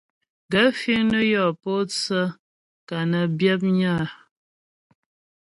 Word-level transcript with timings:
Gaə̂ 0.51 0.69
fíŋ 0.79 1.01
nə́ 1.11 1.23
yɔ́ 1.31 1.47
pótsə́ 1.61 2.25
ka 2.87 2.97
nə́ 3.11 3.25
byə̌pnyə́ 3.37 3.91
a? 3.99 4.05